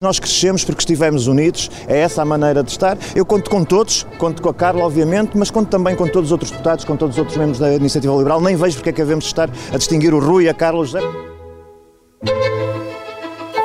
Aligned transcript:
Nós 0.00 0.20
crescemos 0.20 0.64
porque 0.64 0.80
estivemos 0.80 1.26
unidos, 1.26 1.68
é 1.88 1.98
essa 1.98 2.22
a 2.22 2.24
maneira 2.24 2.62
de 2.62 2.70
estar. 2.70 2.96
Eu 3.16 3.26
conto 3.26 3.50
com 3.50 3.64
todos, 3.64 4.06
conto 4.16 4.40
com 4.40 4.48
a 4.48 4.54
Carla, 4.54 4.84
obviamente, 4.84 5.36
mas 5.36 5.50
conto 5.50 5.68
também 5.70 5.96
com 5.96 6.06
todos 6.06 6.28
os 6.28 6.32
outros 6.32 6.52
deputados, 6.52 6.84
com 6.84 6.96
todos 6.96 7.16
os 7.16 7.18
outros 7.18 7.36
membros 7.36 7.58
da 7.58 7.74
Iniciativa 7.74 8.14
Liberal. 8.14 8.40
Nem 8.40 8.54
vejo 8.54 8.76
porque 8.76 8.90
é 8.90 8.92
que 8.92 9.02
devemos 9.02 9.24
estar 9.24 9.50
a 9.72 9.76
distinguir 9.76 10.14
o 10.14 10.20
Rui, 10.20 10.48
a 10.48 10.54
Carla, 10.54 10.78
o 10.78 10.84
José. 10.84 11.00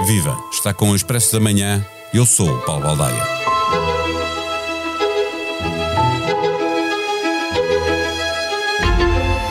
Viva! 0.07 0.35
Está 0.51 0.73
com 0.73 0.89
o 0.89 0.95
Expresso 0.95 1.33
da 1.33 1.39
Manhã. 1.39 1.85
Eu 2.11 2.25
sou 2.25 2.49
o 2.49 2.61
Paulo 2.65 2.81
Baldaia. 2.81 3.42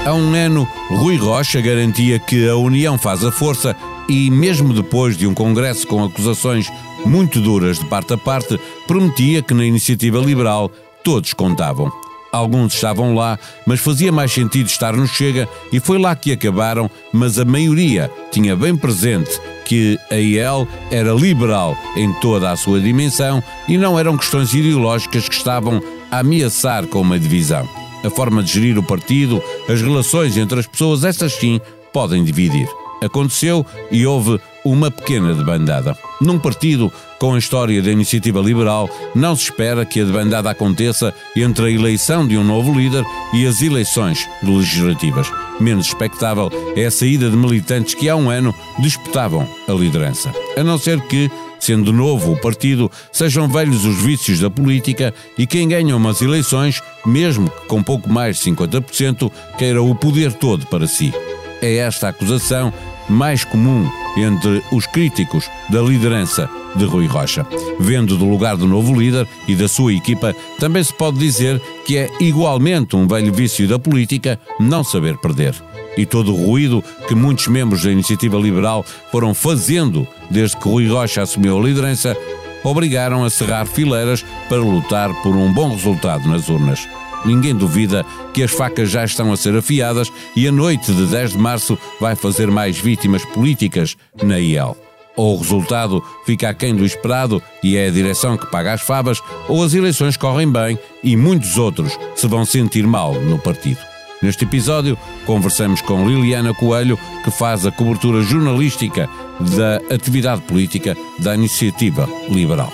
Há 0.05 0.15
um 0.15 0.35
ano, 0.35 0.69
Rui 0.89 1.17
Rocha 1.17 1.61
garantia 1.61 2.19
que 2.19 2.49
a 2.49 2.57
união 2.57 2.99
faz 2.99 3.25
a 3.25 3.31
força 3.31 3.77
e, 4.09 4.33
mesmo 4.33 4.75
depois 4.75 5.17
de 5.17 5.29
um 5.29 5.35
congresso 5.35 5.87
com 5.87 6.03
acusações 6.03 6.69
muito 7.07 7.41
duras 7.41 7.79
de 7.79 7.85
parte 7.85 8.13
a 8.13 8.19
parte, 8.19 8.59
prometia 8.89 9.43
que 9.43 9.55
na 9.55 9.65
iniciativa 9.65 10.19
liberal 10.19 10.73
todos 11.05 11.33
contavam. 11.33 11.93
Alguns 12.33 12.75
estavam 12.75 13.15
lá, 13.15 13.39
mas 13.65 13.79
fazia 13.79 14.11
mais 14.11 14.33
sentido 14.33 14.67
estar 14.67 14.93
no 14.97 15.07
Chega 15.07 15.49
e 15.73 15.79
foi 15.79 15.99
lá 15.99 16.17
que 16.17 16.33
acabaram, 16.33 16.91
mas 17.13 17.39
a 17.39 17.45
maioria 17.45 18.11
tinha 18.33 18.57
bem 18.57 18.75
presente 18.75 19.31
que 19.65 19.97
a 20.11 20.17
IEL 20.17 20.67
era 20.91 21.13
liberal 21.13 21.77
em 21.95 22.13
toda 22.15 22.51
a 22.51 22.57
sua 22.57 22.81
dimensão 22.81 23.41
e 23.69 23.79
não 23.79 23.97
eram 23.97 24.17
questões 24.17 24.53
ideológicas 24.53 25.29
que 25.29 25.35
estavam 25.35 25.81
a 26.11 26.19
ameaçar 26.19 26.89
com 26.89 27.01
uma 27.01 27.21
divisão. 27.21 27.82
A 28.05 28.11
forma 28.11 28.43
de 28.43 28.53
gerir 28.53 28.79
o 28.79 28.83
partido, 28.83 29.43
as 29.69 29.81
relações 29.81 30.37
entre 30.37 30.61
as 30.61 30.67
pessoas, 30.67 31.05
essas 31.05 31.33
sim 31.33 31.61
podem 31.93 32.25
dividir. 32.25 32.69
Aconteceu 33.03 33.67
e 33.91 34.07
houve 34.07 34.41
uma 34.65 34.91
pequena 34.91 35.35
debandada. 35.35 35.97
Num 36.21 36.39
partido 36.39 36.93
com 37.19 37.35
a 37.35 37.39
história 37.39 37.83
da 37.83 37.91
iniciativa 37.91 38.41
liberal, 38.41 38.89
não 39.15 39.35
se 39.35 39.45
espera 39.45 39.85
que 39.85 40.01
a 40.01 40.05
debandada 40.05 40.51
aconteça 40.51 41.13
entre 41.37 41.67
a 41.67 41.71
eleição 41.71 42.27
de 42.27 42.37
um 42.37 42.45
novo 42.45 42.73
líder 42.73 43.05
e 43.35 43.47
as 43.47 43.61
eleições 43.61 44.29
legislativas. 44.43 45.33
Menos 45.61 45.87
expectável 45.87 46.49
é 46.77 46.87
a 46.87 46.91
saída 46.91 47.29
de 47.29 47.37
militantes 47.37 47.95
que 47.95 48.09
há 48.09 48.17
um 48.17 48.31
ano 48.31 48.55
disputavam 48.79 49.49
a 49.69 49.73
liderança. 49.73 50.33
A 50.57 50.63
não 50.63 50.79
ser 50.79 51.01
que 51.03 51.31
sendo 51.63 51.93
novo 51.93 52.33
o 52.33 52.37
partido, 52.37 52.91
sejam 53.13 53.47
velhos 53.47 53.85
os 53.85 54.03
vícios 54.03 54.41
da 54.41 54.51
política 54.51 55.15
e 55.39 55.47
quem 55.47 55.69
ganha 55.69 55.97
umas 55.97 56.21
eleições, 56.21 56.83
mesmo 57.07 57.49
que 57.49 57.67
com 57.69 57.81
pouco 57.81 58.11
mais 58.11 58.39
de 58.39 58.51
50%, 58.51 59.31
queira 59.57 59.81
o 59.81 59.95
poder 59.95 60.33
todo 60.33 60.67
para 60.67 60.89
si. 60.89 61.15
É 61.63 61.77
esta 61.77 62.09
acusação 62.09 62.73
mais 63.09 63.45
comum 63.45 63.89
entre 64.17 64.61
os 64.73 64.87
críticos 64.89 65.49
da 65.71 65.81
liderança 65.81 66.51
de 66.75 66.85
Rui 66.85 67.07
Rocha. 67.07 67.47
Vendo 67.79 68.17
do 68.17 68.29
lugar 68.29 68.57
do 68.57 68.67
novo 68.67 68.99
líder 68.99 69.29
e 69.47 69.55
da 69.55 69.69
sua 69.69 69.95
equipa, 69.95 70.35
também 70.59 70.83
se 70.83 70.93
pode 70.93 71.17
dizer 71.17 71.63
que 71.87 71.97
é 71.97 72.11
igualmente 72.19 72.97
um 72.97 73.07
velho 73.07 73.33
vício 73.33 73.69
da 73.69 73.79
política 73.79 74.37
não 74.59 74.83
saber 74.83 75.17
perder 75.19 75.55
e 75.97 76.07
todo 76.07 76.33
o 76.33 76.47
ruído 76.47 76.83
que 77.07 77.15
muitos 77.15 77.47
membros 77.49 77.83
da 77.83 77.91
iniciativa 77.91 78.39
liberal 78.39 78.85
foram 79.11 79.35
fazendo 79.35 80.07
desde 80.33 80.57
que 80.57 80.69
Rui 80.69 80.89
Rocha 80.89 81.23
assumiu 81.23 81.59
a 81.59 81.63
liderança, 81.63 82.17
obrigaram 82.65 83.25
a 83.25 83.31
cerrar 83.31 83.67
fileiras 83.67 84.25
para 84.49 84.59
lutar 84.59 85.13
por 85.23 85.37
um 85.37 85.53
bom 85.53 85.71
resultado 85.71 86.29
nas 86.29 86.49
urnas. 86.49 86.89
Ninguém 87.25 87.55
duvida 87.55 88.05
que 88.35 88.43
as 88.43 88.51
facas 88.51 88.91
já 88.91 89.05
estão 89.05 89.33
a 89.33 89.37
ser 89.37 89.55
afiadas 89.57 90.11
e 90.35 90.49
a 90.49 90.53
noite 90.53 90.93
de 90.93 91.07
10 91.07 91.33
de 91.33 91.39
março 91.39 91.79
vai 92.01 92.17
fazer 92.17 92.51
mais 92.51 92.79
vítimas 92.79 93.25
políticas 93.25 93.97
na 94.23 94.41
IEL. 94.41 94.77
Ou 95.15 95.37
o 95.37 95.39
resultado 95.39 96.03
fica 96.25 96.49
aquém 96.49 96.75
do 96.75 96.85
esperado 96.85 97.41
e 97.63 97.77
é 97.77 97.87
a 97.87 97.91
direção 97.91 98.37
que 98.37 98.51
paga 98.51 98.73
as 98.73 98.81
favas, 98.81 99.21
ou 99.47 99.63
as 99.63 99.75
eleições 99.75 100.17
correm 100.17 100.51
bem 100.51 100.79
e 101.05 101.17
muitos 101.17 101.59
outros 101.59 101.97
se 102.17 102.27
vão 102.27 102.45
sentir 102.45 102.87
mal 102.87 103.15
no 103.15 103.39
partido. 103.39 103.92
Neste 104.23 104.45
episódio, 104.45 104.97
conversamos 105.27 105.81
com 105.83 106.09
Liliana 106.09 106.55
Coelho, 106.55 106.97
que 107.25 107.31
faz 107.31 107.67
a 107.67 107.73
cobertura 107.73 108.23
jornalística 108.23 109.11
da 109.41 109.77
atividade 109.93 110.43
política 110.43 110.97
da 111.19 111.35
Iniciativa 111.35 112.09
Liberal. 112.29 112.73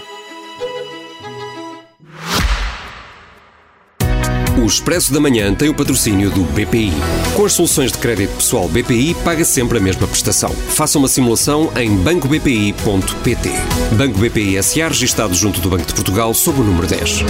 O 4.60 4.66
Expresso 4.66 5.14
da 5.14 5.20
Manhã 5.20 5.54
tem 5.54 5.69
o 5.69 5.75
patrocínio 5.75 6.31
do 6.31 6.42
BPI. 6.42 6.92
Com 7.34 7.47
as 7.47 7.53
soluções 7.53 7.92
de 7.92 7.98
crédito 7.98 8.34
pessoal 8.34 8.69
BPI, 8.69 9.14
paga 9.25 9.44
sempre 9.44 9.78
a 9.78 9.81
mesma 9.81 10.06
prestação. 10.06 10.50
Faça 10.50 10.98
uma 10.98 11.08
simulação 11.08 11.70
em 11.76 11.97
bancobpi.pt. 11.97 13.50
Banco 13.97 14.19
BPI 14.19 14.62
SA, 14.62 14.88
registado 14.88 15.34
junto 15.34 15.60
do 15.60 15.70
Banco 15.70 15.87
de 15.87 15.94
Portugal, 15.94 16.34
sob 16.34 16.60
o 16.60 16.64
número 16.64 16.88
10. 16.88 17.22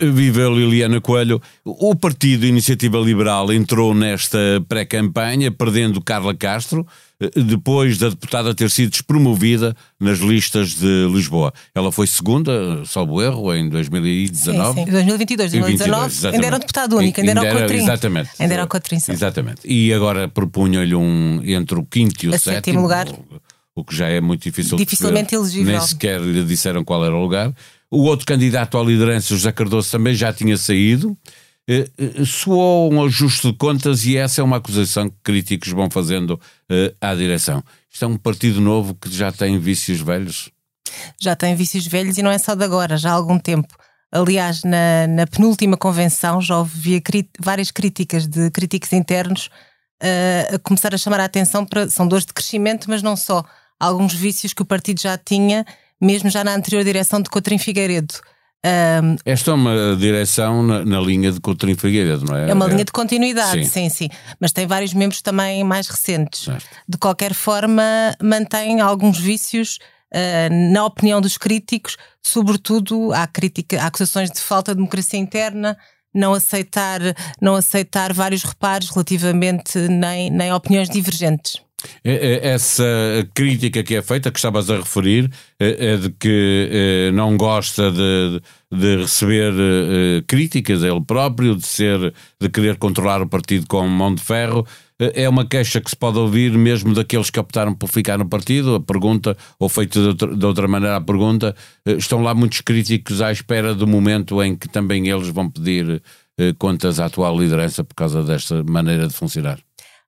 Viva 0.00 0.48
Liliana 0.48 1.00
Coelho. 1.00 1.40
O 1.64 1.94
Partido 1.94 2.46
Iniciativa 2.46 2.98
Liberal 2.98 3.52
entrou 3.52 3.94
nesta 3.94 4.38
pré-campanha 4.68 5.50
perdendo 5.50 6.00
Carla 6.00 6.34
Castro, 6.34 6.86
eh, 7.20 7.30
depois 7.40 7.98
da 7.98 8.08
deputada 8.10 8.54
ter 8.54 8.70
sido 8.70 8.90
despromovida 8.90 9.74
nas 9.98 10.18
listas 10.18 10.74
de 10.74 11.08
Lisboa. 11.10 11.52
Ela 11.74 11.90
foi 11.90 12.06
segunda, 12.06 12.84
salvo 12.84 13.22
erro, 13.22 13.54
em 13.54 13.68
2019. 13.68 14.80
Sim, 14.80 14.84
sim. 14.86 14.92
2022, 14.92 15.50
2019, 15.52 16.26
ainda 16.28 16.46
era 16.46 16.56
um 16.56 16.58
deputado 16.58 16.96
único, 16.96 17.20
ainda, 17.20 17.32
ainda 17.32 17.46
era 17.46 17.56
o 17.56 17.60
Cotrim. 17.62 17.78
Exatamente. 17.78 18.30
Ainda 18.38 18.54
era 18.54 18.64
o 18.64 18.68
Cotrim. 18.68 18.98
Exatamente. 19.08 19.60
E 19.64 19.92
agora 19.92 20.28
propunha-lhe 20.28 20.94
um 20.94 21.40
entre 21.44 21.78
o 21.78 21.84
quinto 21.84 22.26
e 22.26 22.28
o 22.28 22.34
A 22.34 22.38
sétimo. 22.38 22.54
sétimo 22.54 22.82
lugar. 22.82 23.08
O 23.74 23.84
que 23.84 23.94
já 23.94 24.08
é 24.08 24.22
muito 24.22 24.42
difícil 24.42 24.78
Dificilmente 24.78 25.34
elegível. 25.34 25.72
Nem 25.72 25.80
sequer 25.86 26.18
lhe 26.18 26.42
disseram 26.44 26.82
qual 26.82 27.04
era 27.04 27.14
o 27.14 27.20
lugar. 27.20 27.52
O 27.96 28.02
outro 28.02 28.26
candidato 28.26 28.76
à 28.76 28.84
liderança, 28.84 29.34
José 29.34 29.50
Cardoso, 29.50 29.90
também 29.90 30.14
já 30.14 30.30
tinha 30.30 30.54
saído. 30.58 31.16
Eh, 31.66 31.88
eh, 31.96 32.24
Soou 32.26 32.92
um 32.92 33.02
ajuste 33.02 33.50
de 33.50 33.56
contas 33.56 34.04
e 34.04 34.18
essa 34.18 34.42
é 34.42 34.44
uma 34.44 34.58
acusação 34.58 35.08
que 35.08 35.16
críticos 35.24 35.72
vão 35.72 35.88
fazendo 35.90 36.38
eh, 36.70 36.94
à 37.00 37.14
direção. 37.14 37.62
Isto 37.90 38.04
é 38.04 38.08
um 38.08 38.18
partido 38.18 38.60
novo 38.60 38.94
que 38.94 39.10
já 39.10 39.32
tem 39.32 39.58
vícios 39.58 40.02
velhos. 40.02 40.50
Já 41.18 41.34
tem 41.34 41.56
vícios 41.56 41.86
velhos 41.86 42.18
e 42.18 42.22
não 42.22 42.30
é 42.30 42.36
só 42.36 42.54
de 42.54 42.64
agora, 42.64 42.98
já 42.98 43.12
há 43.12 43.14
algum 43.14 43.38
tempo. 43.38 43.74
Aliás, 44.12 44.62
na, 44.62 45.06
na 45.06 45.26
penúltima 45.26 45.78
convenção 45.78 46.38
já 46.42 46.54
cri- 47.02 47.30
várias 47.40 47.70
críticas 47.70 48.26
de 48.26 48.50
críticos 48.50 48.92
internos 48.92 49.48
eh, 50.02 50.50
a 50.52 50.58
começar 50.58 50.94
a 50.94 50.98
chamar 50.98 51.20
a 51.20 51.24
atenção 51.24 51.64
para. 51.64 51.88
São 51.88 52.06
dores 52.06 52.26
de 52.26 52.34
crescimento, 52.34 52.90
mas 52.90 53.02
não 53.02 53.16
só. 53.16 53.42
Alguns 53.80 54.12
vícios 54.12 54.52
que 54.52 54.60
o 54.62 54.66
partido 54.66 55.00
já 55.00 55.18
tinha, 55.18 55.64
mesmo 56.00 56.30
já 56.30 56.44
na 56.44 56.54
anterior 56.54 56.84
direção 56.84 57.20
de 57.20 57.30
Coutrinho 57.30 57.60
Figueiredo. 57.60 58.14
Ahm, 58.64 59.16
Esta 59.24 59.52
é 59.52 59.54
uma 59.54 59.96
direção 59.96 60.62
na, 60.62 60.84
na 60.84 61.00
linha 61.00 61.30
de 61.30 61.40
Coutinho 61.40 61.76
Figueiredo, 61.78 62.24
não 62.24 62.36
é? 62.36 62.50
É 62.50 62.54
uma 62.54 62.66
linha 62.66 62.84
de 62.84 62.90
continuidade, 62.90 63.64
Sim. 63.64 63.88
sim. 63.88 63.88
sim, 63.88 64.08
Mas 64.40 64.50
tem 64.50 64.66
vários 64.66 64.92
membros 64.92 65.22
também 65.22 65.62
mais 65.62 65.86
recentes. 65.88 66.44
Certo. 66.44 66.66
De 66.88 66.98
qualquer 66.98 67.32
forma, 67.32 67.82
mantém 68.20 68.80
alguns 68.80 69.18
vícios, 69.18 69.78
ah, 70.12 70.48
na 70.72 70.84
opinião 70.84 71.20
dos 71.20 71.38
críticos, 71.38 71.96
sobretudo 72.20 73.12
há, 73.12 73.26
crítica, 73.26 73.80
há 73.80 73.86
acusações 73.86 74.30
de 74.30 74.40
falta 74.40 74.72
de 74.72 74.78
democracia 74.78 75.20
interna, 75.20 75.76
não 76.12 76.34
aceitar, 76.34 77.00
não 77.40 77.54
aceitar 77.54 78.12
vários 78.12 78.42
reparos 78.42 78.90
relativamente 78.90 79.78
nem, 79.78 80.28
nem 80.30 80.52
opiniões 80.52 80.88
divergentes. 80.88 81.60
É- 82.04 82.48
é- 82.48 82.48
Essa 82.54 82.84
crítica 83.34 83.82
que 83.82 83.94
é 83.94 84.02
feita, 84.02 84.30
que 84.30 84.38
estavas 84.38 84.70
a 84.70 84.76
referir, 84.78 85.30
é 85.60 85.92
é 85.92 85.96
de 85.96 86.10
que 86.10 87.10
não 87.14 87.36
gosta 87.36 87.90
de, 87.90 88.40
de 88.72 88.96
receber 88.96 89.52
críticas 90.26 90.82
ele 90.82 91.00
próprio, 91.00 91.54
de 91.56 91.66
ser, 91.66 92.12
de 92.40 92.48
querer 92.48 92.76
controlar 92.78 93.20
o 93.22 93.28
partido 93.28 93.66
com 93.66 93.86
mão 93.86 94.14
de 94.14 94.22
ferro. 94.22 94.66
É 94.98 95.28
uma 95.28 95.44
queixa 95.46 95.78
que 95.80 95.90
se 95.90 95.96
pode 95.96 96.18
ouvir 96.18 96.52
mesmo 96.56 96.94
daqueles 96.94 97.28
que 97.28 97.38
optaram 97.38 97.74
por 97.74 97.88
ficar 97.90 98.16
no 98.18 98.26
partido. 98.28 98.76
A 98.76 98.80
pergunta, 98.80 99.36
ou 99.58 99.68
feito 99.68 100.14
de 100.14 100.46
outra, 100.46 100.66
maneira 100.66 100.96
a 100.96 101.00
pergunta, 101.00 101.54
estão 101.86 102.22
lá 102.22 102.34
muitos 102.34 102.62
críticos 102.62 103.20
à 103.20 103.30
espera 103.30 103.74
do 103.74 103.86
momento 103.86 104.42
em 104.42 104.56
que 104.56 104.68
também 104.68 105.08
eles 105.08 105.28
vão 105.28 105.50
pedir 105.50 106.02
contas 106.58 106.98
à 107.00 107.06
atual 107.06 107.38
liderança 107.38 107.84
por 107.84 107.94
causa 107.94 108.22
desta 108.22 108.64
maneira 108.64 109.06
de 109.06 109.14
funcionar. 109.14 109.65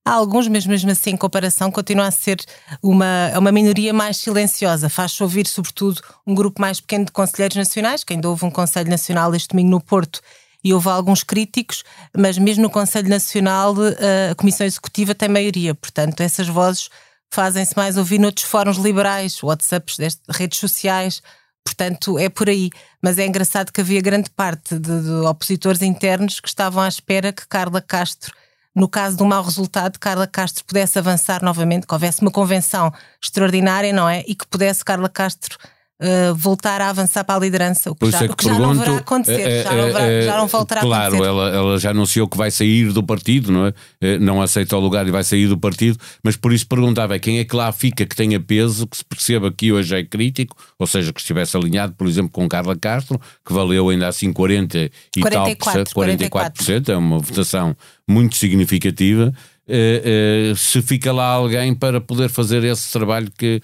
Há 0.09 0.13
alguns, 0.13 0.49
mas 0.49 0.65
mesmo 0.65 0.91
assim, 0.91 1.11
em 1.11 1.17
comparação, 1.19 1.71
continua 1.71 2.07
a 2.07 2.11
ser 2.11 2.41
uma, 2.83 3.31
uma 3.37 3.53
minoria 3.53 3.93
mais 3.93 4.17
silenciosa. 4.17 4.89
Faz-se 4.89 5.23
ouvir, 5.23 5.47
sobretudo, 5.47 6.01
um 6.27 6.35
grupo 6.35 6.63
mais 6.63 6.81
pequeno 6.81 7.05
de 7.05 7.13
conselheiros 7.13 7.59
nacionais, 7.59 8.05
que 8.05 8.15
ainda 8.15 8.27
houve 8.27 8.43
um 8.47 8.51
Conselho 8.51 8.89
Nacional 8.89 9.35
este 9.35 9.51
domingo 9.51 9.69
no 9.69 9.83
Porto 9.83 10.23
e 10.65 10.73
houve 10.73 10.89
alguns 10.89 11.23
críticos, 11.23 11.85
mas 12.17 12.39
mesmo 12.39 12.63
no 12.63 12.71
Conselho 12.71 13.07
Nacional 13.07 13.75
eh, 14.01 14.31
a 14.31 14.35
Comissão 14.35 14.67
Executiva 14.67 15.15
tem 15.15 15.29
maioria. 15.29 15.75
Portanto, 15.75 16.23
essas 16.23 16.49
vozes 16.49 16.89
fazem-se 17.31 17.77
mais 17.77 17.99
ouvir 17.99 18.19
noutros 18.19 18.47
fóruns 18.47 18.79
liberais, 18.79 19.43
WhatsApps, 19.43 19.99
redes 20.31 20.59
sociais. 20.59 21.21
Portanto, 21.63 22.19
é 22.19 22.31
por 22.31 22.49
aí. 22.49 22.71
Mas 23.03 23.19
é 23.19 23.27
engraçado 23.27 23.71
que 23.71 23.83
havia 23.83 24.01
grande 24.01 24.31
parte 24.31 24.79
de, 24.79 25.03
de 25.03 25.11
opositores 25.27 25.83
internos 25.83 26.41
que 26.41 26.49
estavam 26.49 26.83
à 26.83 26.89
espera 26.89 27.31
que 27.31 27.47
Carla 27.47 27.83
Castro 27.83 28.33
no 28.79 28.89
caso 28.89 29.17
de 29.17 29.23
um 29.25 29.27
mau 29.27 29.43
resultado, 29.43 29.99
Carla 29.99 30.27
Castro 30.27 30.65
pudesse 30.65 30.99
avançar 30.99 31.43
novamente, 31.43 31.87
que 31.87 31.93
houvesse 31.93 32.23
uma 32.23 32.31
convenção 32.31 32.93
extraordinária, 33.21 33.93
não 33.93 34.09
é? 34.09 34.23
E 34.27 34.35
que 34.35 34.47
pudesse 34.47 34.85
Carla 34.85 35.09
Castro 35.09 35.59
Uh, 36.01 36.33
voltar 36.33 36.81
a 36.81 36.91
avançar 36.91 37.25
para 37.25 37.35
a 37.35 37.41
liderança, 37.41 37.91
o 37.91 37.95
que, 37.97 38.09
já, 38.09 38.19
é 38.19 38.27
que 38.29 38.33
o 38.33 38.37
que 38.37 38.45
pergunto, 38.45 38.63
já, 38.63 38.75
não 38.75 38.85
vai 38.85 38.97
acontecer, 38.99 39.41
é, 39.41 39.63
já, 39.65 39.73
não 39.73 39.93
vai, 39.93 40.23
já, 40.23 40.37
não 40.37 40.47
voltará 40.47 40.81
claro, 40.81 41.03
a 41.03 41.07
acontecer. 41.09 41.33
Claro, 41.33 41.49
ela, 41.49 41.57
ela, 41.57 41.79
já 41.79 41.91
anunciou 41.91 42.29
que 42.29 42.37
vai 42.37 42.53
sair 42.53 42.93
do 42.93 43.03
partido, 43.03 43.51
não 43.51 43.67
é? 43.67 44.19
Não 44.21 44.41
aceita 44.41 44.77
o 44.77 44.81
lugar 44.81 45.09
e 45.09 45.11
vai 45.11 45.25
sair 45.25 45.49
do 45.49 45.59
partido, 45.59 45.99
mas 46.23 46.37
por 46.37 46.53
isso 46.53 46.69
perguntava 46.69 47.17
é 47.17 47.19
quem 47.19 47.41
é 47.41 47.45
que 47.45 47.57
lá 47.57 47.73
fica 47.73 48.07
que 48.07 48.15
tenha 48.15 48.39
peso, 48.39 48.87
que 48.87 48.97
se 48.97 49.05
perceba 49.05 49.51
que 49.51 49.73
hoje 49.73 49.97
é 49.97 50.05
crítico, 50.05 50.57
ou 50.79 50.87
seja, 50.87 51.13
que 51.13 51.21
estivesse 51.21 51.57
alinhado, 51.57 51.93
por 51.95 52.07
exemplo, 52.07 52.31
com 52.31 52.49
Carla 52.49 52.77
Castro, 52.77 53.21
que 53.45 53.53
valeu 53.53 53.89
ainda 53.89 54.07
assim 54.07 54.33
40 54.33 54.79
e 55.17 55.21
44, 55.21 55.85
tal 55.85 56.05
44%, 56.05 56.31
44%, 56.31 56.89
é 56.91 56.97
uma 56.97 57.19
votação 57.19 57.77
muito 58.09 58.37
significativa. 58.37 59.33
Uh, 59.69 60.53
uh, 60.53 60.57
se 60.57 60.81
fica 60.81 61.13
lá 61.13 61.27
alguém 61.27 61.75
para 61.75 62.01
poder 62.01 62.29
fazer 62.31 62.63
esse 62.63 62.91
trabalho 62.91 63.31
que 63.37 63.57
eh, 63.57 63.61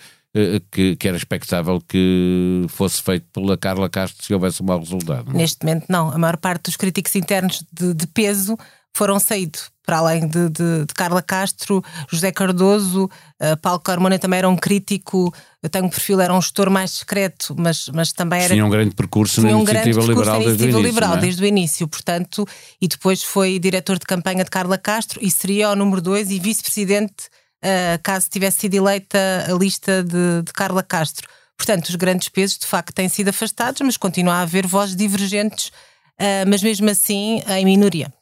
que, 0.70 0.96
que, 0.96 1.08
era 1.08 1.16
expectável 1.16 1.80
que 1.80 2.66
fosse 2.68 3.00
feito 3.00 3.26
pela 3.32 3.56
Carla 3.56 3.88
Castro 3.88 4.24
se 4.24 4.34
houvesse 4.34 4.62
um 4.62 4.66
mau 4.66 4.80
resultado. 4.80 5.26
Não? 5.28 5.34
Neste 5.34 5.64
momento, 5.64 5.86
não. 5.88 6.10
A 6.10 6.18
maior 6.18 6.36
parte 6.36 6.64
dos 6.64 6.76
críticos 6.76 7.14
internos 7.14 7.64
de, 7.72 7.94
de 7.94 8.06
peso 8.08 8.56
foram 8.92 9.18
saídos. 9.18 9.72
Para 9.86 9.98
além 9.98 10.26
de, 10.26 10.48
de, 10.48 10.86
de, 10.86 10.94
Carla 10.94 11.20
Castro, 11.20 11.84
José 12.10 12.32
Cardoso, 12.32 13.04
uh, 13.04 13.56
Paulo 13.60 13.80
Carmona 13.80 14.18
também 14.18 14.38
era 14.38 14.48
um 14.48 14.56
crítico, 14.56 15.32
eu 15.62 15.68
tenho 15.68 15.84
um 15.84 15.90
perfil, 15.90 16.22
era 16.22 16.32
um 16.32 16.40
gestor 16.40 16.70
mais 16.70 16.92
discreto, 16.92 17.54
mas, 17.58 17.90
mas 17.92 18.10
também 18.10 18.40
era. 18.40 18.54
Tinha 18.54 18.64
um 18.64 18.70
grande 18.70 18.94
percurso 18.94 19.42
na 19.42 19.50
iniciativa 19.50 20.00
liberal, 20.00 20.38
desde, 20.38 20.48
iniciativa 20.48 20.78
o 20.78 20.80
início, 20.80 20.94
liberal 20.94 21.16
é? 21.16 21.20
desde 21.20 21.42
o 21.42 21.46
início, 21.46 21.88
portanto, 21.88 22.48
e 22.80 22.88
depois 22.88 23.22
foi 23.22 23.58
diretor 23.58 23.98
de 23.98 24.06
campanha 24.06 24.42
de 24.42 24.50
Carla 24.50 24.78
Castro 24.78 25.20
e 25.22 25.30
seria 25.30 25.70
o 25.70 25.76
número 25.76 26.00
dois 26.00 26.30
e 26.30 26.38
vice-presidente 26.38 27.28
uh, 27.64 27.98
caso 28.02 28.28
tivesse 28.28 28.60
sido 28.60 28.74
eleita 28.74 29.18
a 29.48 29.52
lista 29.52 30.02
de, 30.02 30.42
de 30.44 30.52
Carla 30.52 30.82
Castro. 30.82 31.26
Portanto, 31.56 31.88
os 31.88 31.94
grandes 31.96 32.28
pesos 32.28 32.58
de 32.58 32.66
facto 32.66 32.92
têm 32.92 33.08
sido 33.08 33.28
afastados, 33.28 33.80
mas 33.80 33.96
continua 33.96 34.34
a 34.34 34.42
haver 34.42 34.66
vozes 34.66 34.94
divergentes, 34.94 35.68
uh, 35.68 36.46
mas 36.46 36.62
mesmo 36.62 36.88
assim 36.90 37.42
em 37.48 37.64
minoria. 37.64 38.12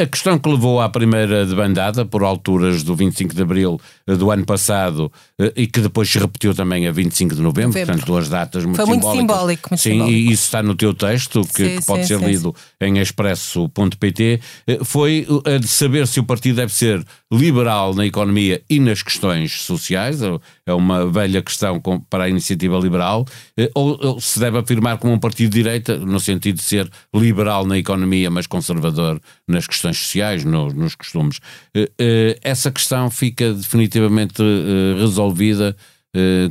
A 0.00 0.06
questão 0.06 0.38
que 0.38 0.48
levou 0.48 0.80
à 0.80 0.88
primeira 0.88 1.44
debandada, 1.44 2.04
por 2.04 2.22
alturas 2.22 2.82
do 2.84 2.94
25 2.94 3.34
de 3.34 3.42
abril 3.42 3.80
eh, 4.06 4.14
do 4.14 4.30
ano 4.30 4.44
passado, 4.46 5.12
eh, 5.38 5.52
e 5.56 5.66
que 5.66 5.80
depois 5.80 6.08
se 6.08 6.18
repetiu 6.18 6.54
também 6.54 6.86
a 6.86 6.92
25 6.92 7.34
de 7.34 7.42
novembro, 7.42 7.68
novembro. 7.68 7.86
portanto, 7.88 8.06
duas 8.06 8.28
datas 8.28 8.64
muito 8.64 8.76
Foi 8.76 8.86
muito 8.86 9.10
simbólico. 9.10 9.68
Muito 9.70 9.82
sim, 9.82 9.90
simbólico. 9.90 10.16
e 10.16 10.32
isso 10.32 10.44
está 10.44 10.62
no 10.62 10.76
teu 10.76 10.94
texto, 10.94 11.42
que, 11.42 11.64
sim, 11.64 11.78
que 11.78 11.86
pode 11.86 12.02
sim, 12.02 12.08
ser 12.08 12.18
sim, 12.20 12.26
lido 12.26 12.54
em 12.80 12.98
expresso.pt, 12.98 14.40
eh, 14.66 14.78
foi 14.84 15.26
a 15.44 15.58
de 15.58 15.68
saber 15.68 16.06
se 16.06 16.20
o 16.20 16.24
partido 16.24 16.56
deve 16.56 16.72
ser 16.72 17.04
liberal 17.30 17.94
na 17.94 18.06
economia 18.06 18.62
e 18.70 18.78
nas 18.78 19.02
questões 19.02 19.60
sociais, 19.62 20.20
é 20.64 20.72
uma 20.72 21.06
velha 21.06 21.42
questão 21.42 21.80
para 22.08 22.24
a 22.24 22.28
iniciativa 22.28 22.78
liberal, 22.78 23.26
ou 23.74 24.18
se 24.20 24.38
deve 24.38 24.58
afirmar 24.58 24.96
como 24.96 25.12
um 25.12 25.18
partido 25.18 25.50
de 25.50 25.62
direita, 25.62 25.98
no 25.98 26.18
sentido 26.18 26.56
de 26.56 26.62
ser 26.62 26.90
liberal 27.14 27.66
na 27.66 27.76
economia, 27.76 28.30
mas 28.30 28.46
conservador 28.46 29.17
nas 29.46 29.66
questões 29.66 29.98
sociais, 29.98 30.44
no, 30.44 30.72
nos 30.72 30.94
costumes. 30.94 31.40
Eh, 31.74 31.90
eh, 31.98 32.38
essa 32.42 32.70
questão 32.70 33.10
fica 33.10 33.52
definitivamente 33.52 34.42
eh, 34.42 34.98
resolvida 34.98 35.76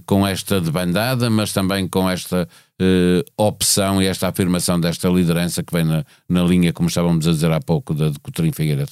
com 0.05 0.25
esta 0.25 0.61
debandada, 0.61 1.29
mas 1.29 1.51
também 1.51 1.87
com 1.87 2.09
esta 2.09 2.47
opção 3.35 4.01
e 4.01 4.05
esta 4.05 4.29
afirmação 4.29 4.79
desta 4.79 5.09
liderança 5.09 5.61
que 5.61 5.73
vem 5.73 5.83
na, 5.83 6.05
na 6.29 6.43
linha, 6.43 6.71
como 6.71 6.87
estávamos 6.87 7.27
a 7.27 7.31
dizer 7.31 7.51
há 7.51 7.59
pouco, 7.59 7.93
da 7.93 8.09
de 8.09 8.19
Coutinho 8.19 8.53
Figueiredo. 8.53 8.91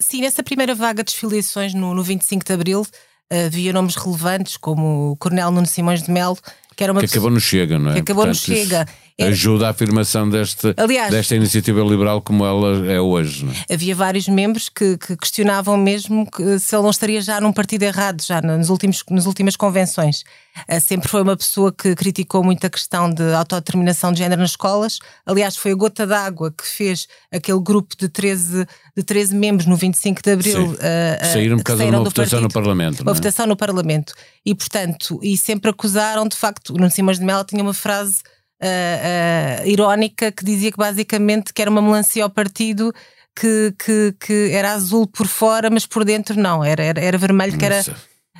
sim, 0.00 0.22
nessa 0.22 0.42
primeira 0.42 0.74
vaga 0.74 1.02
de 1.02 1.10
desfiliações 1.10 1.74
no, 1.74 1.94
no 1.94 2.02
25 2.02 2.46
de 2.46 2.52
Abril, 2.52 2.86
havia 3.30 3.72
nomes 3.72 3.96
relevantes 3.96 4.56
como 4.56 5.10
o 5.10 5.16
Coronel 5.16 5.50
Nuno 5.50 5.66
Simões 5.66 6.02
de 6.02 6.10
Melo, 6.10 6.38
que 6.78 6.84
era 6.84 6.92
uma 6.92 7.00
que 7.00 7.06
acabou 7.06 7.30
no 7.30 7.40
Chega, 7.40 7.76
não 7.76 7.90
é? 7.90 7.94
Que 7.94 8.00
acabou 8.00 8.24
Portanto, 8.24 8.48
no 8.48 8.56
Chega. 8.56 8.86
Ajuda 9.20 9.66
a 9.66 9.70
afirmação 9.70 10.28
deste, 10.28 10.72
Aliás, 10.76 11.10
desta 11.10 11.34
iniciativa 11.34 11.80
liberal 11.82 12.22
como 12.22 12.46
ela 12.46 12.86
é 12.86 13.00
hoje. 13.00 13.48
É? 13.68 13.74
Havia 13.74 13.92
vários 13.92 14.28
membros 14.28 14.68
que, 14.68 14.96
que 14.96 15.16
questionavam 15.16 15.76
mesmo 15.76 16.24
que, 16.30 16.58
se 16.60 16.76
ele 16.76 16.84
não 16.84 16.90
estaria 16.90 17.20
já 17.20 17.40
num 17.40 17.52
partido 17.52 17.82
errado, 17.82 18.22
já 18.22 18.40
nos 18.40 18.70
últimos, 18.70 19.02
nas 19.10 19.26
últimas 19.26 19.56
convenções. 19.56 20.22
Uh, 20.70 20.80
sempre 20.80 21.08
foi 21.08 21.22
uma 21.22 21.36
pessoa 21.36 21.72
que 21.72 21.96
criticou 21.96 22.44
muito 22.44 22.64
a 22.64 22.70
questão 22.70 23.12
de 23.12 23.34
autodeterminação 23.34 24.12
de 24.12 24.18
género 24.18 24.40
nas 24.40 24.50
escolas. 24.50 25.00
Aliás, 25.26 25.56
foi 25.56 25.72
a 25.72 25.74
gota 25.74 26.06
d'água 26.06 26.52
que 26.52 26.64
fez 26.64 27.08
aquele 27.32 27.60
grupo 27.60 27.96
de 27.98 28.08
13, 28.08 28.66
de 28.96 29.02
13 29.02 29.34
membros 29.34 29.66
no 29.66 29.76
25 29.76 30.22
de 30.22 30.30
Abril. 30.30 30.70
Uh, 30.70 31.26
saíram 31.32 31.56
por 31.56 31.64
causa 31.64 31.84
de 31.84 31.90
uma 31.90 32.04
votação 32.04 32.40
no 32.40 32.48
Parlamento. 32.48 33.00
Uma 33.02 33.10
é? 33.10 33.14
votação 33.14 33.46
no 33.46 33.56
Parlamento. 33.56 34.14
E, 34.46 34.54
portanto, 34.54 35.18
e 35.24 35.36
sempre 35.36 35.70
acusaram, 35.70 36.28
de 36.28 36.36
facto, 36.36 36.70
o 36.70 36.76
Nuno 36.76 36.90
Simões 36.90 37.18
de 37.18 37.24
Mello 37.24 37.42
tinha 37.42 37.62
uma 37.62 37.74
frase 37.74 38.18
uh, 38.62 39.62
uh, 39.62 39.66
irónica 39.66 40.32
que 40.32 40.44
dizia 40.44 40.70
que 40.70 40.78
basicamente 40.78 41.52
que 41.52 41.62
era 41.62 41.70
uma 41.70 41.82
melancia 41.82 42.24
ao 42.24 42.30
partido 42.30 42.92
que, 43.34 43.74
que, 43.78 44.14
que, 44.18 44.50
era 44.52 44.72
azul 44.72 45.06
por 45.06 45.26
fora, 45.26 45.70
mas 45.70 45.86
por 45.86 46.04
dentro 46.04 46.38
não, 46.38 46.64
era, 46.64 46.82
era, 46.82 47.00
era 47.00 47.18
vermelho, 47.18 47.56
que 47.56 47.64
era. 47.64 47.84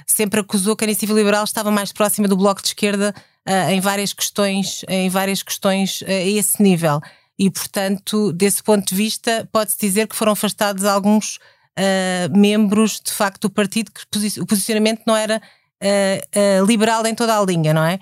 Sempre 0.07 0.41
acusou 0.41 0.75
que 0.75 0.85
a 0.85 0.87
iniciativa 0.87 1.13
liberal 1.13 1.45
estava 1.45 1.71
mais 1.71 1.93
próxima 1.93 2.27
do 2.27 2.37
bloco 2.37 2.63
de 2.63 2.69
esquerda 2.69 3.15
uh, 3.49 3.71
em 3.71 3.79
várias 3.79 4.13
questões, 4.13 4.85
em 4.89 5.09
várias 5.09 5.43
questões 5.43 6.03
a 6.07 6.13
esse 6.13 6.61
nível. 6.63 7.01
E, 7.39 7.49
portanto, 7.51 8.33
desse 8.33 8.63
ponto 8.63 8.89
de 8.89 8.95
vista, 8.97 9.49
pode-se 9.53 9.79
dizer 9.79 10.09
que 10.09 10.17
foram 10.17 10.33
afastados 10.33 10.85
alguns 10.85 11.39
membros 12.35 13.01
de 13.01 13.13
facto 13.13 13.43
do 13.43 13.51
partido, 13.51 13.93
que 13.93 14.41
o 14.41 14.47
posicionamento 14.47 15.03
não 15.07 15.15
era 15.17 15.41
liberal 16.67 17.07
em 17.07 17.15
toda 17.15 17.39
a 17.39 17.45
linha, 17.45 17.73
não 17.73 17.85
é? 17.85 18.01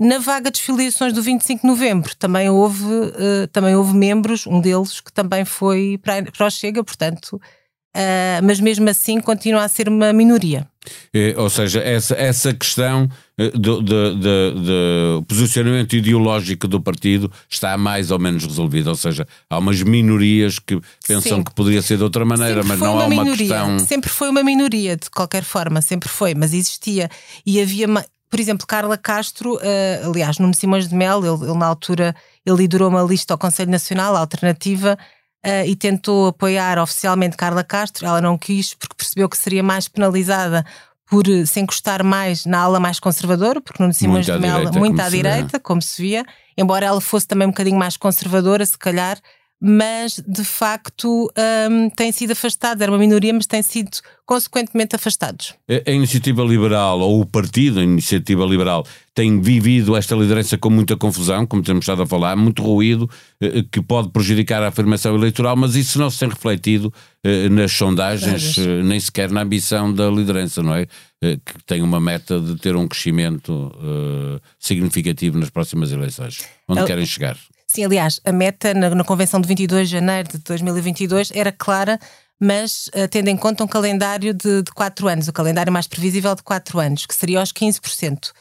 Na 0.00 0.18
vaga 0.18 0.50
de 0.50 0.60
filiações 0.60 1.12
do 1.12 1.20
25 1.20 1.62
de 1.62 1.66
novembro 1.66 2.14
também 2.16 2.48
houve, 2.48 2.84
uh, 2.84 3.48
também 3.52 3.74
houve 3.74 3.94
membros, 3.96 4.46
um 4.46 4.60
deles 4.60 5.00
que 5.00 5.12
também 5.12 5.44
foi 5.44 5.98
para, 6.00 6.22
para 6.30 6.46
o 6.46 6.50
Chega, 6.50 6.84
portanto, 6.84 7.32
uh, 7.34 8.40
mas 8.44 8.60
mesmo 8.60 8.88
assim 8.88 9.20
continua 9.20 9.64
a 9.64 9.68
ser 9.68 9.88
uma 9.88 10.12
minoria. 10.12 10.68
É, 11.12 11.34
ou 11.36 11.50
seja, 11.50 11.80
essa, 11.80 12.14
essa 12.14 12.54
questão 12.54 13.08
eh, 13.36 13.50
do, 13.50 13.82
do, 13.82 14.14
do, 14.14 14.54
do, 14.54 15.24
posicionamento 15.28 15.94
ideológico 15.94 16.66
do 16.66 16.80
partido 16.80 17.30
está 17.48 17.76
mais 17.76 18.10
ou 18.10 18.18
menos 18.18 18.44
resolvida. 18.46 18.88
Ou 18.90 18.96
seja, 18.96 19.26
há 19.50 19.58
umas 19.58 19.82
minorias 19.82 20.58
que 20.58 20.80
pensam 21.06 21.38
Sim. 21.38 21.44
que 21.44 21.54
poderia 21.54 21.82
ser 21.82 21.98
de 21.98 22.04
outra 22.04 22.24
maneira, 22.24 22.62
sempre 22.62 22.68
mas 22.68 22.80
não 22.80 22.98
há 22.98 23.04
uma 23.04 23.24
minoria. 23.24 23.36
questão. 23.36 23.78
Sempre 23.80 24.10
foi 24.10 24.30
uma 24.30 24.42
minoria, 24.42 24.96
de 24.96 25.10
qualquer 25.10 25.44
forma, 25.44 25.82
sempre 25.82 26.08
foi, 26.08 26.34
mas 26.34 26.54
existia. 26.54 27.10
E 27.44 27.60
havia 27.60 27.86
por 28.28 28.38
exemplo, 28.40 28.66
Carla 28.66 28.96
Castro, 28.96 29.54
uh, 29.54 30.10
aliás, 30.10 30.38
Nuno 30.38 30.54
Simões 30.54 30.88
de 30.88 30.94
Mel, 30.94 31.24
ele, 31.24 31.44
ele, 31.44 31.58
na 31.58 31.66
altura 31.66 32.14
ele 32.44 32.56
liderou 32.56 32.88
uma 32.88 33.02
lista 33.02 33.34
ao 33.34 33.38
Conselho 33.38 33.70
Nacional 33.70 34.16
Alternativa 34.16 34.98
uh, 35.46 35.66
e 35.66 35.74
tentou 35.74 36.28
apoiar 36.28 36.78
oficialmente 36.78 37.36
Carla 37.36 37.64
Castro. 37.64 38.06
Ela 38.06 38.20
não 38.20 38.36
quis 38.36 38.74
porque 38.74 38.96
percebeu 38.96 39.28
que 39.28 39.36
seria 39.36 39.62
mais 39.62 39.88
penalizada 39.88 40.64
por 41.08 41.26
eh, 41.26 41.46
se 41.46 41.58
encostar 41.58 42.04
mais 42.04 42.44
na 42.44 42.60
ala 42.60 42.78
mais 42.78 43.00
conservadora, 43.00 43.60
porque 43.60 43.82
Nuno 43.82 43.94
Simões 43.94 44.28
muito 44.28 44.40
de 44.40 44.46
Mel, 44.46 44.72
muito 44.74 45.00
à 45.00 45.08
direita, 45.08 45.58
como 45.58 45.80
se 45.80 46.02
via, 46.02 46.24
embora 46.56 46.84
ela 46.84 47.00
fosse 47.00 47.26
também 47.26 47.48
um 47.48 47.50
bocadinho 47.50 47.78
mais 47.78 47.96
conservadora, 47.96 48.64
se 48.66 48.76
calhar, 48.76 49.18
mas 49.60 50.22
de 50.26 50.44
facto 50.44 51.28
um, 51.70 51.90
têm 51.90 52.12
sido 52.12 52.32
afastados. 52.32 52.80
Era 52.80 52.92
uma 52.92 52.98
minoria, 52.98 53.32
mas 53.32 53.46
têm 53.46 53.62
sido 53.62 53.90
consequentemente 54.24 54.94
afastados. 54.94 55.54
A, 55.68 55.90
iniciativa 55.90 56.44
liberal, 56.44 57.00
ou 57.00 57.22
o 57.22 57.26
partido, 57.26 57.80
a 57.80 57.82
iniciativa 57.82 58.44
liberal, 58.44 58.86
tem 59.14 59.40
vivido 59.40 59.96
esta 59.96 60.14
liderança 60.14 60.56
com 60.56 60.70
muita 60.70 60.96
confusão, 60.96 61.44
como 61.44 61.62
temos 61.62 61.82
estado 61.82 62.02
a 62.02 62.06
falar, 62.06 62.36
muito 62.36 62.62
ruído, 62.62 63.10
eh, 63.40 63.64
que 63.72 63.82
pode 63.82 64.10
prejudicar 64.10 64.62
a 64.62 64.68
afirmação 64.68 65.16
eleitoral, 65.16 65.56
mas 65.56 65.74
isso 65.74 65.98
não 65.98 66.08
se 66.08 66.20
tem 66.20 66.28
refletido 66.28 66.92
eh, 67.24 67.48
nas 67.48 67.72
sondagens, 67.72 68.58
eh, 68.58 68.82
nem 68.82 69.00
sequer 69.00 69.30
na 69.30 69.42
ambição 69.42 69.92
da 69.92 70.08
liderança, 70.08 70.62
não 70.62 70.74
é? 70.74 70.86
Que 71.20 71.64
tem 71.66 71.82
uma 71.82 71.98
meta 71.98 72.38
de 72.38 72.54
ter 72.54 72.76
um 72.76 72.86
crescimento 72.86 73.72
significativo 74.56 75.36
nas 75.36 75.50
próximas 75.50 75.90
eleições. 75.90 76.44
Onde 76.68 76.84
querem 76.84 77.04
chegar? 77.04 77.36
Sim, 77.70 77.84
aliás, 77.84 78.18
a 78.24 78.32
meta 78.32 78.72
na, 78.72 78.90
na 78.90 79.04
Convenção 79.04 79.40
de 79.40 79.46
22 79.46 79.88
de 79.88 79.96
janeiro 79.96 80.28
de 80.30 80.38
2022 80.38 81.30
era 81.34 81.52
clara, 81.52 81.98
mas 82.40 82.88
uh, 82.88 83.06
tendo 83.10 83.28
em 83.28 83.36
conta 83.36 83.62
um 83.62 83.68
calendário 83.68 84.32
de, 84.32 84.62
de 84.62 84.72
quatro 84.72 85.06
anos, 85.06 85.28
o 85.28 85.32
calendário 85.32 85.72
mais 85.72 85.86
previsível 85.86 86.34
de 86.34 86.42
quatro 86.42 86.78
anos, 86.78 87.04
que 87.04 87.14
seria 87.14 87.40
aos 87.40 87.52
15%. 87.52 88.32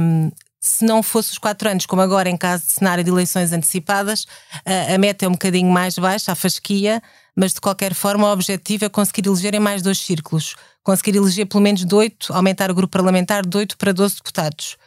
Um, 0.00 0.30
se 0.60 0.84
não 0.84 1.02
fosse 1.02 1.32
os 1.32 1.38
quatro 1.38 1.68
anos, 1.68 1.86
como 1.86 2.00
agora 2.02 2.28
em 2.28 2.36
caso 2.36 2.66
de 2.66 2.72
cenário 2.72 3.04
de 3.04 3.10
eleições 3.10 3.52
antecipadas, 3.52 4.24
a 4.64 4.96
meta 4.96 5.26
é 5.26 5.28
um 5.28 5.32
bocadinho 5.32 5.70
mais 5.70 5.98
baixa, 5.98 6.32
a 6.32 6.34
fasquia, 6.34 7.02
mas 7.36 7.52
de 7.52 7.60
qualquer 7.60 7.92
forma 7.92 8.26
o 8.28 8.32
objetivo 8.32 8.86
é 8.86 8.88
conseguir 8.88 9.28
eleger 9.28 9.54
em 9.54 9.60
mais 9.60 9.82
dois 9.82 9.98
círculos. 9.98 10.56
Conseguir 10.82 11.16
eleger 11.18 11.44
pelo 11.44 11.62
menos 11.62 11.84
de 11.84 11.94
oito, 11.94 12.32
aumentar 12.32 12.70
o 12.70 12.74
grupo 12.74 12.92
parlamentar 12.92 13.44
de 13.44 13.54
oito 13.58 13.76
para 13.76 13.92
12 13.92 14.16
deputados. 14.16 14.78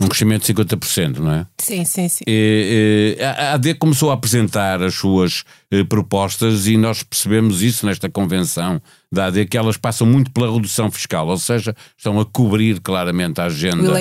Um 0.00 0.08
crescimento 0.08 0.44
de 0.44 0.52
50%, 0.52 1.18
não 1.18 1.32
é? 1.32 1.46
Sim, 1.60 1.84
sim, 1.84 2.08
sim. 2.08 2.24
E, 2.26 3.16
e, 3.18 3.24
a 3.24 3.54
AD 3.54 3.74
começou 3.74 4.10
a 4.10 4.14
apresentar 4.14 4.82
as 4.82 4.94
suas 4.94 5.44
eh, 5.70 5.84
propostas 5.84 6.66
e 6.66 6.76
nós 6.76 7.04
percebemos 7.04 7.62
isso 7.62 7.86
nesta 7.86 8.08
convenção 8.08 8.82
da 9.10 9.26
AD, 9.26 9.46
que 9.46 9.56
elas 9.56 9.76
passam 9.76 10.04
muito 10.04 10.32
pela 10.32 10.52
redução 10.52 10.90
fiscal, 10.90 11.28
ou 11.28 11.38
seja, 11.38 11.76
estão 11.96 12.18
a 12.18 12.24
cobrir 12.24 12.80
claramente 12.80 13.40
a 13.40 13.44
agenda, 13.44 13.92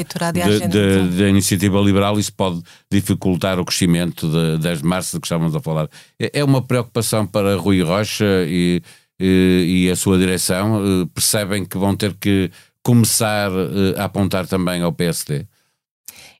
da 1.15 1.29
iniciativa 1.29 1.79
liberal 1.79 2.17
e 2.17 2.21
isso 2.21 2.33
pode 2.33 2.59
dificultar 2.91 3.59
o 3.59 3.65
crescimento 3.65 4.27
de 4.27 4.57
10 4.63 4.79
de 4.79 4.88
março 4.88 5.15
de 5.15 5.21
que 5.21 5.27
estávamos 5.27 5.55
a 5.55 5.59
falar. 5.59 5.88
É, 6.19 6.39
é 6.39 6.43
uma 6.43 6.62
preocupação 6.63 7.27
para 7.27 7.55
Rui 7.55 7.83
Rocha 7.83 8.25
e, 8.47 8.81
e, 9.19 9.85
e 9.85 9.91
a 9.91 9.95
sua 9.95 10.17
direção, 10.17 10.83
eh, 10.83 11.07
percebem 11.13 11.63
que 11.65 11.77
vão 11.77 11.95
ter 11.95 12.15
que 12.15 12.50
começar 12.81 13.51
eh, 13.51 14.00
a 14.01 14.05
apontar 14.05 14.47
também 14.47 14.81
ao 14.81 14.91
PSD? 14.91 15.45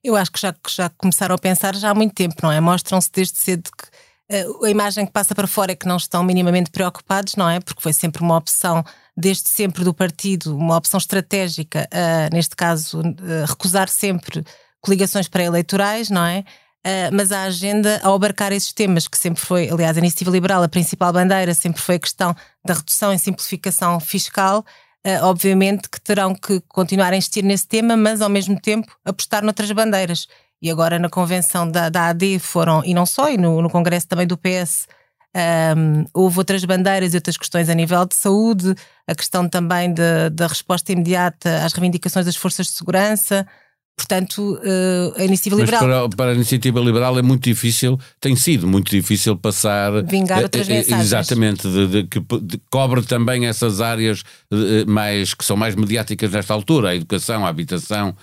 Eu 0.04 0.16
acho 0.18 0.32
que 0.32 0.42
já, 0.42 0.54
já 0.68 0.90
começaram 0.90 1.34
a 1.34 1.38
pensar 1.38 1.76
já 1.76 1.92
há 1.92 1.94
muito 1.94 2.14
tempo, 2.14 2.36
não 2.44 2.52
é? 2.52 2.60
Mostram-se 2.60 3.10
desde 3.12 3.38
cedo 3.38 3.70
que 3.72 4.46
uh, 4.46 4.66
a 4.66 4.70
imagem 4.70 5.06
que 5.06 5.14
passa 5.14 5.34
para 5.34 5.48
fora 5.48 5.72
é 5.72 5.76
que 5.76 5.88
não 5.88 5.96
estão 5.96 6.22
minimamente 6.24 6.70
preocupados, 6.70 7.36
não 7.38 7.50
é? 7.50 7.62
Porque 7.62 7.82
foi 7.82 7.94
sempre 7.94 8.22
uma 8.22 8.36
opção, 8.36 8.84
desde 9.16 9.48
sempre 9.48 9.84
do 9.86 9.94
partido, 9.94 10.58
uma 10.58 10.76
opção 10.76 10.98
estratégica, 10.98 11.88
uh, 11.94 12.36
neste 12.36 12.54
caso, 12.54 13.00
uh, 13.00 13.46
recusar 13.48 13.88
sempre 13.88 14.44
coligações 14.82 15.30
pré-eleitorais, 15.30 16.10
não 16.10 16.26
é? 16.26 16.44
mas 17.14 17.32
a 17.32 17.44
agenda, 17.44 18.02
ao 18.04 18.14
abarcar 18.14 18.52
esses 18.52 18.74
temas, 18.74 19.08
que 19.08 19.18
sempre 19.18 19.40
foi, 19.40 19.70
aliás, 19.70 19.96
a 19.96 20.00
iniciativa 20.02 20.30
liberal, 20.30 20.62
a 20.62 20.68
principal 20.68 21.14
bandeira 21.14 21.54
sempre 21.54 21.82
foi 21.82 21.96
a 21.96 22.00
questão 22.00 22.36
da 22.66 22.74
redução 22.74 23.14
e 23.14 23.18
simplificação 23.18 24.02
fiscal, 24.02 24.58
Uh, 24.60 24.83
obviamente 25.22 25.90
que 25.90 26.00
terão 26.00 26.34
que 26.34 26.62
continuar 26.68 27.14
a 27.14 27.18
insistir 27.18 27.44
nesse 27.44 27.68
tema, 27.68 27.98
mas 27.98 28.22
ao 28.22 28.30
mesmo 28.30 28.60
tempo 28.60 28.92
apostar 29.04 29.44
noutras 29.44 29.72
bandeiras. 29.72 30.28
E 30.62 30.72
agora 30.72 30.98
na 30.98 31.10
convenção 31.10 31.70
da, 31.70 31.90
da 31.90 32.08
AD 32.08 32.40
foram, 32.40 32.84
e 32.86 32.94
não 32.94 33.06
só, 33.06 33.30
e 33.30 33.38
no, 33.38 33.62
no 33.62 33.70
congresso 33.70 34.08
também 34.08 34.26
do 34.26 34.38
PS, 34.38 34.88
um, 35.36 36.06
houve 36.14 36.38
outras 36.38 36.64
bandeiras 36.64 37.14
e 37.14 37.18
outras 37.18 37.38
questões 37.38 37.68
a 37.68 37.74
nível 37.74 38.06
de 38.06 38.16
saúde, 38.16 38.76
a 39.08 39.16
questão 39.16 39.50
também 39.50 39.94
da 39.94 40.48
resposta 40.48 40.92
imediata 40.92 41.66
às 41.66 41.74
reivindicações 41.74 42.26
das 42.26 42.36
forças 42.36 42.68
de 42.68 42.74
segurança, 42.74 43.46
Portanto, 43.96 44.56
uh, 44.56 45.22
a 45.22 45.24
iniciativa 45.24 45.56
Mas 45.56 45.66
liberal. 45.70 46.10
Para, 46.10 46.18
para, 46.18 46.32
a 46.32 46.34
iniciativa 46.34 46.80
liberal 46.80 47.18
é 47.18 47.22
muito 47.22 47.44
difícil, 47.44 48.00
tem 48.20 48.36
sido 48.36 48.68
muito 48.68 48.90
difícil 48.90 49.38
passar. 49.38 50.04
Vingar 50.04 50.40
eh, 50.40 50.44
outras 50.44 50.68
uh, 50.68 50.72
mensagens. 50.72 51.06
Exatamente, 51.06 51.68
de, 51.68 51.88
de, 51.88 52.04
que 52.04 52.20
de, 52.20 52.60
cobre 52.72 53.04
também 53.04 53.46
essas 53.46 53.82
áreas 53.82 54.24
mais, 54.88 55.36
que 55.36 55.46
são 55.46 55.56
mais 55.56 55.76
mediáticas 55.76 56.32
nesta 56.32 56.54
altura, 56.54 56.90
a 56.90 56.96
educação, 56.96 57.46
a 57.46 57.50
habitação. 57.50 58.16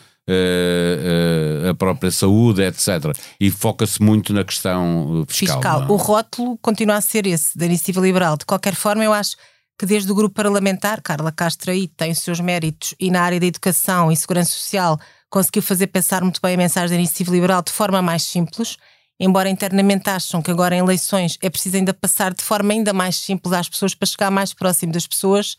a 1.69 1.75
própria 1.75 2.11
saúde, 2.11 2.63
etc. 2.63 3.17
E 3.41 3.51
foca-se 3.51 4.03
muito 4.03 4.33
na 4.33 4.45
questão 4.45 5.25
fiscal. 5.29 5.61
fiscal. 5.61 5.91
O 5.91 5.97
rótulo 5.97 6.59
continua 6.59 6.97
a 6.97 7.01
ser 7.01 7.27
esse, 7.27 7.57
da 7.57 7.67
iniciativa 7.67 8.01
liberal. 8.01 8.37
De 8.37 8.45
qualquer 8.45 8.75
forma, 8.75 9.05
eu 9.05 9.13
acho 9.13 9.37
que 9.79 9.87
desde 9.87 10.13
o 10.13 10.15
grupo 10.15 10.35
parlamentar, 10.35 11.01
Carla 11.01 11.33
Castro 11.33 11.71
aí 11.71 11.89
tem 11.89 12.13
os 12.13 12.19
seus 12.19 12.39
méritos, 12.39 12.95
e 13.01 13.11
na 13.11 13.23
área 13.23 13.41
da 13.41 13.47
educação 13.47 14.13
e 14.13 14.17
segurança 14.17 14.51
social 14.51 14.99
conseguiu 15.31 15.63
fazer 15.63 15.87
pensar 15.87 16.23
muito 16.23 16.41
bem 16.43 16.55
a 16.55 16.59
mensagem 16.59 16.91
da 16.91 16.97
iniciativa 16.97 17.31
liberal 17.31 17.63
de 17.63 17.71
forma 17.71 18.03
mais 18.03 18.25
simples, 18.25 18.77
embora 19.19 19.49
internamente 19.49 20.11
acham 20.11 20.43
que 20.43 20.51
agora 20.51 20.75
em 20.75 20.81
eleições 20.81 21.39
é 21.41 21.49
preciso 21.49 21.77
ainda 21.77 21.95
passar 21.95 22.35
de 22.35 22.43
forma 22.43 22.73
ainda 22.73 22.93
mais 22.93 23.17
simples 23.17 23.55
às 23.55 23.69
pessoas 23.69 23.95
para 23.95 24.07
chegar 24.07 24.31
mais 24.31 24.53
próximo 24.53 24.93
das 24.93 25.07
pessoas, 25.07 25.57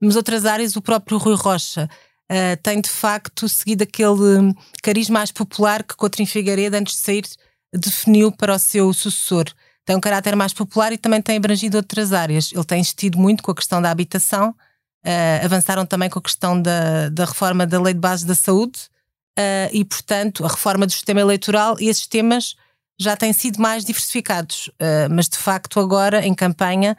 mas 0.00 0.16
outras 0.16 0.44
áreas 0.44 0.74
o 0.74 0.82
próprio 0.82 1.18
Rui 1.18 1.36
Rocha 1.36 1.88
uh, 2.30 2.56
tem 2.62 2.80
de 2.80 2.90
facto 2.90 3.48
seguido 3.48 3.84
aquele 3.84 4.52
carisma 4.82 5.20
mais 5.20 5.30
popular 5.30 5.84
que 5.84 5.94
Coutinho 5.94 6.26
Figueiredo 6.26 6.76
antes 6.76 6.96
de 6.96 7.00
sair 7.00 7.24
definiu 7.72 8.32
para 8.32 8.54
o 8.54 8.58
seu 8.58 8.92
sucessor. 8.92 9.44
Tem 9.84 9.96
um 9.96 10.00
caráter 10.00 10.34
mais 10.34 10.52
popular 10.52 10.92
e 10.92 10.98
também 10.98 11.22
tem 11.22 11.36
abrangido 11.36 11.76
outras 11.76 12.12
áreas. 12.12 12.52
Ele 12.52 12.64
tem 12.64 12.80
insistido 12.80 13.18
muito 13.18 13.42
com 13.42 13.50
a 13.50 13.54
questão 13.54 13.80
da 13.80 13.90
habitação, 13.90 14.50
uh, 14.50 15.44
avançaram 15.44 15.86
também 15.86 16.10
com 16.10 16.18
a 16.18 16.22
questão 16.22 16.60
da, 16.60 17.08
da 17.08 17.24
reforma 17.24 17.66
da 17.66 17.80
lei 17.80 17.94
de 17.94 18.00
base 18.00 18.26
da 18.26 18.34
saúde, 18.34 18.90
uh, 19.38 19.68
e, 19.72 19.84
portanto, 19.84 20.44
a 20.44 20.48
reforma 20.48 20.86
do 20.86 20.92
sistema 20.92 21.20
eleitoral 21.20 21.76
e 21.80 21.88
esses 21.88 22.06
temas 22.06 22.54
já 22.98 23.16
têm 23.16 23.32
sido 23.32 23.60
mais 23.60 23.84
diversificados. 23.84 24.68
Uh, 24.68 25.08
mas, 25.10 25.28
de 25.28 25.38
facto, 25.38 25.80
agora, 25.80 26.24
em 26.26 26.34
campanha 26.34 26.96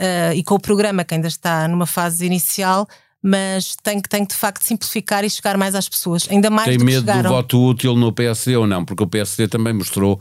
uh, 0.00 0.34
e 0.34 0.42
com 0.42 0.54
o 0.54 0.60
programa 0.60 1.04
que 1.04 1.14
ainda 1.14 1.28
está 1.28 1.66
numa 1.68 1.86
fase 1.86 2.26
inicial, 2.26 2.86
mas 3.22 3.74
tem 3.82 4.00
que, 4.00 4.08
tem 4.08 4.24
que 4.24 4.34
de 4.34 4.38
facto 4.38 4.62
simplificar 4.62 5.24
e 5.24 5.30
chegar 5.30 5.56
mais 5.56 5.74
às 5.74 5.88
pessoas, 5.88 6.28
ainda 6.30 6.48
mais 6.48 6.68
Tem 6.68 6.78
do 6.78 6.84
medo 6.84 7.00
chegaram. 7.00 7.22
do 7.22 7.28
voto 7.30 7.60
útil 7.60 7.96
no 7.96 8.12
PSD 8.12 8.56
ou 8.56 8.66
não? 8.66 8.84
Porque 8.84 9.02
o 9.02 9.06
PSD 9.06 9.48
também 9.48 9.72
mostrou 9.72 10.20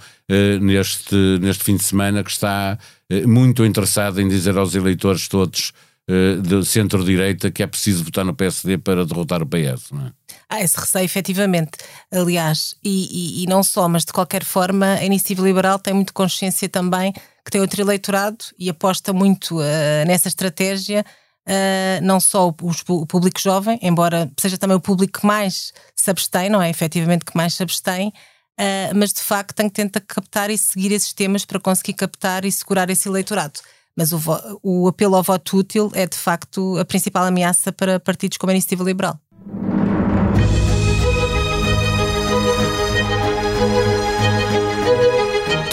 neste, 0.60 1.14
neste 1.40 1.64
fim 1.64 1.76
de 1.76 1.84
semana 1.84 2.24
que 2.24 2.32
está 2.32 2.80
muito 3.28 3.64
interessado 3.64 4.20
em 4.20 4.28
dizer 4.28 4.58
aos 4.58 4.74
eleitores 4.74 5.28
todos 5.28 5.72
uh, 6.10 6.42
do 6.42 6.64
centro-direita 6.64 7.52
que 7.52 7.64
é 7.64 7.68
preciso 7.68 8.04
votar 8.04 8.26
no 8.26 8.36
PSD 8.36 8.78
para 8.78 9.06
derrotar 9.06 9.42
o 9.42 9.46
PS, 9.46 9.92
não 9.92 10.08
é? 10.08 10.12
Há 10.48 10.62
esse 10.62 10.80
receio, 10.80 11.06
efetivamente. 11.06 11.72
Aliás, 12.12 12.76
e, 12.84 13.40
e, 13.40 13.44
e, 13.44 13.48
não 13.48 13.64
só, 13.64 13.88
mas 13.88 14.06
de 14.06 14.14
qualquer 14.14 14.44
forma, 14.44 14.94
a 14.94 15.04
Iniciativa 15.04 15.42
Liberal 15.42 15.80
tem 15.80 15.94
muito 15.94 16.14
consciência 16.14 16.70
também 16.70 17.12
que 17.44 17.52
tem 17.52 17.62
outro 17.62 17.82
eleitorado 17.82 18.38
e 18.58 18.70
aposta 18.70 19.14
muito 19.14 19.60
uh, 19.60 20.06
nessa 20.08 20.28
estratégia. 20.28 21.06
Uh, 21.48 22.02
não 22.02 22.20
só 22.20 22.50
o, 22.50 22.56
o, 22.90 23.06
público 23.06 23.40
jovem, 23.40 23.78
embora 23.84 24.32
seja 24.40 24.58
também 24.58 24.76
o 24.76 24.82
público 24.82 25.20
que 25.20 25.28
mais 25.28 25.72
se 25.96 26.10
abstém, 26.10 26.50
não 26.50 26.60
é? 26.60 26.72
Efetivamente, 26.72 27.24
que 27.24 27.38
mais 27.38 27.54
se 27.54 27.62
abstém, 27.62 28.08
uh, 28.08 28.96
mas 28.96 29.14
de 29.14 29.22
facto 29.22 29.54
tem 29.54 29.70
que 29.70 29.76
tentar 29.76 30.02
captar 30.02 30.50
e 30.50 30.58
seguir 30.58 30.92
esses 30.92 31.14
temas 31.14 31.46
para 31.46 31.60
conseguir 31.60 31.94
captar 31.94 32.46
e 32.46 32.52
segurar 32.52 32.90
esse 32.90 33.08
eleitorado. 33.08 33.60
Mas 33.96 34.12
o, 34.12 34.20
o 34.62 34.88
apelo 34.88 35.16
ao 35.16 35.24
voto 35.24 35.58
útil 35.58 35.92
é 35.94 36.06
de 36.06 36.18
facto 36.18 36.78
a 36.78 36.86
principal 36.86 37.26
ameaça 37.26 37.72
para 37.72 38.00
partidos 38.00 38.38
como 38.38 38.52
a 38.52 38.54
Iniciativa 38.54 38.84
Liberal. 38.84 39.20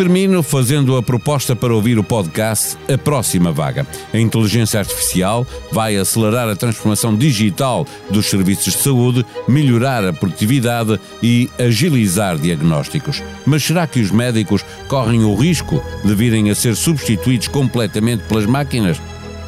Termino 0.02 0.42
fazendo 0.42 0.96
a 0.96 1.02
proposta 1.02 1.54
para 1.54 1.72
ouvir 1.72 1.96
o 1.96 2.02
podcast 2.02 2.76
A 2.92 2.98
Próxima 2.98 3.52
Vaga. 3.52 3.86
A 4.12 4.18
inteligência 4.18 4.80
artificial 4.80 5.46
vai 5.70 5.96
acelerar 5.96 6.48
a 6.48 6.56
transformação 6.56 7.14
digital 7.14 7.86
dos 8.10 8.26
serviços 8.26 8.64
de 8.64 8.80
saúde, 8.80 9.24
melhorar 9.46 10.04
a 10.04 10.12
produtividade 10.12 10.98
e 11.22 11.48
agilizar 11.56 12.36
diagnósticos. 12.36 13.22
Mas 13.46 13.62
será 13.62 13.86
que 13.86 14.00
os 14.00 14.10
médicos 14.10 14.64
correm 14.88 15.22
o 15.22 15.36
risco 15.36 15.80
de 16.04 16.16
virem 16.16 16.50
a 16.50 16.54
ser 16.56 16.74
substituídos 16.74 17.46
completamente 17.46 18.24
pelas 18.24 18.44
máquinas? 18.44 19.00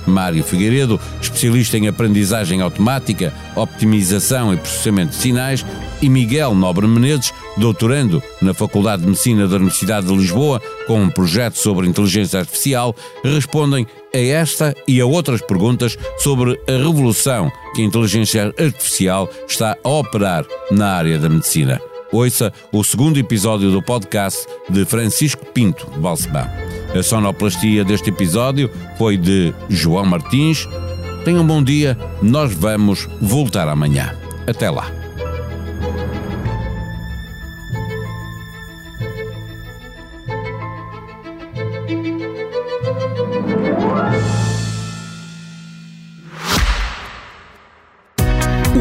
Mário 0.07 0.45
Figueiredo, 0.45 1.01
especialista 1.21 1.79
em 1.79 1.89
aprendizagem 1.89 2.61
automática, 2.61 3.33
optimização 3.57 4.53
e 4.53 4.57
processamento 4.57 5.13
de 5.13 5.17
sinais, 5.17 5.65
e 6.03 6.09
Miguel 6.09 6.55
Nobre 6.55 6.87
Menezes, 6.87 7.33
doutorando 7.57 8.23
na 8.43 8.53
Faculdade 8.53 9.03
de 9.03 9.09
Medicina 9.09 9.47
da 9.47 9.57
Universidade 9.57 10.07
de 10.07 10.15
Lisboa, 10.15 10.61
com 10.87 11.03
um 11.03 11.11
projeto 11.11 11.57
sobre 11.57 11.89
inteligência 11.89 12.41
artificial, 12.41 12.95
respondem 13.23 13.87
a 14.15 14.19
esta 14.19 14.77
e 14.87 15.01
a 15.01 15.07
outras 15.07 15.41
perguntas 15.41 15.97
sobre 16.19 16.61
a 16.69 16.73
revolução 16.73 17.51
que 17.75 17.83
a 17.83 17.85
inteligência 17.85 18.55
artificial 18.59 19.29
está 19.49 19.77
a 19.83 19.89
operar 19.89 20.45
na 20.71 20.93
área 20.93 21.19
da 21.19 21.29
medicina. 21.29 21.81
Ouça 22.13 22.53
o 22.71 22.85
segundo 22.85 23.19
episódio 23.19 23.73
do 23.73 23.83
podcast 23.83 24.47
de 24.71 24.85
Francisco 24.85 25.45
Pinto 25.47 25.85
Balsemão. 25.99 26.74
A 26.95 27.03
sonoplastia 27.03 27.85
deste 27.85 28.11
episódio 28.11 28.71
foi 28.97 29.17
de 29.17 29.53
João 29.69 30.05
Martins. 30.07 30.69
Tenham 31.25 31.43
um 31.43 31.47
bom 31.47 31.63
dia, 31.63 31.99
nós 32.23 32.55
vamos 32.55 33.09
voltar 33.21 33.69
amanhã. 33.69 34.17
Até 34.47 34.71
lá. 34.71 34.87